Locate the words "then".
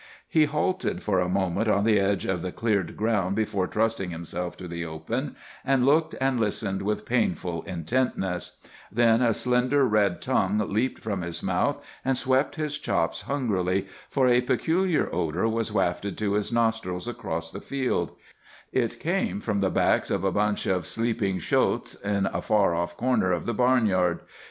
8.91-9.21